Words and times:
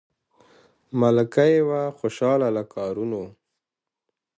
ملکه 0.99 1.43
یې 1.51 1.59
وه 1.69 1.81
خوشاله 1.97 2.47
له 2.55 2.63
کارونو 2.73 3.23